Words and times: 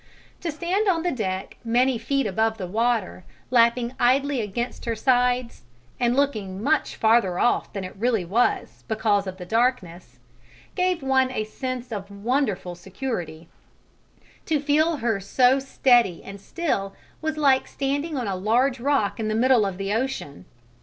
To 0.39 0.51
stand 0.51 0.89
on 0.89 1.03
the 1.03 1.11
deck 1.11 1.57
many 1.63 1.99
feet 1.99 2.25
above 2.25 2.57
the 2.57 2.65
water 2.65 3.23
lapping 3.51 3.93
idly 3.99 4.41
against 4.41 4.85
her 4.85 4.95
sides, 4.95 5.61
and 5.99 6.15
looking 6.15 6.63
much 6.63 6.95
farther 6.95 7.37
off 7.37 7.71
than 7.71 7.83
it 7.83 7.95
really 7.95 8.25
was 8.25 8.83
because 8.87 9.27
of 9.27 9.37
the 9.37 9.45
darkness, 9.45 10.17
gave 10.73 11.03
one 11.03 11.29
a 11.29 11.43
sense 11.43 11.91
of 11.91 12.09
wonderful 12.09 12.73
security: 12.73 13.47
to 14.47 14.59
feel 14.59 14.97
her 14.97 15.19
so 15.19 15.59
steady 15.59 16.23
and 16.23 16.41
still 16.41 16.95
was 17.21 17.37
like 17.37 17.67
standing 17.67 18.17
on 18.17 18.27
a 18.27 18.35
large 18.35 18.79
rock 18.79 19.19
in 19.19 19.27
the 19.27 19.35
middle 19.35 19.67
of 19.67 19.77
the 19.77 19.93
ocean. 19.93 20.45